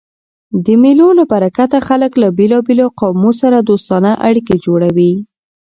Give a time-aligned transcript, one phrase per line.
[0.65, 5.13] د مېلو له برکته خلک له بېلابېلو قومو سره دوستانه اړیکي جوړوي.